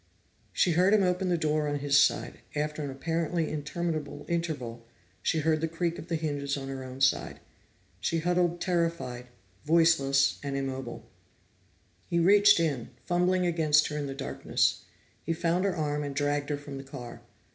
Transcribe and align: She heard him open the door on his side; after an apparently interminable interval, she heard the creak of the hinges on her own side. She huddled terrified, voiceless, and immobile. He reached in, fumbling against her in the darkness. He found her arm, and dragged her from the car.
She 0.51 0.71
heard 0.71 0.95
him 0.95 1.03
open 1.03 1.29
the 1.29 1.37
door 1.37 1.67
on 1.67 1.77
his 1.77 1.95
side; 1.95 2.39
after 2.55 2.81
an 2.83 2.89
apparently 2.89 3.51
interminable 3.51 4.25
interval, 4.27 4.83
she 5.21 5.41
heard 5.41 5.61
the 5.61 5.67
creak 5.67 5.99
of 5.99 6.07
the 6.07 6.15
hinges 6.15 6.57
on 6.57 6.69
her 6.69 6.83
own 6.83 7.01
side. 7.01 7.39
She 7.99 8.17
huddled 8.21 8.59
terrified, 8.59 9.27
voiceless, 9.63 10.39
and 10.41 10.57
immobile. 10.57 11.07
He 12.07 12.17
reached 12.17 12.59
in, 12.59 12.89
fumbling 13.05 13.45
against 13.45 13.89
her 13.89 13.97
in 13.99 14.07
the 14.07 14.15
darkness. 14.15 14.85
He 15.23 15.33
found 15.33 15.65
her 15.65 15.75
arm, 15.75 16.03
and 16.03 16.15
dragged 16.15 16.49
her 16.49 16.57
from 16.57 16.77
the 16.77 16.83
car. 16.83 17.21